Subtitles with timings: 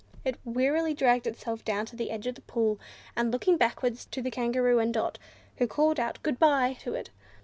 [0.25, 2.79] It wearily dragged itself down to the edge of the pool,
[3.15, 5.19] and looked backwards to the Kangaroo and Dot,
[5.57, 7.11] who called out "Good bye" to it.